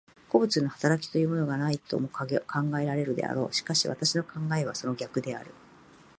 [0.31, 2.25] 個物の働きというものがないとも考
[2.79, 3.53] えられるであろう。
[3.53, 5.53] しかし私の考えはその逆である。